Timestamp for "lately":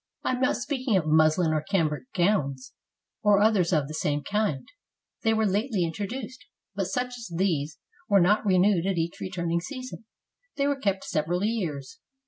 5.45-5.83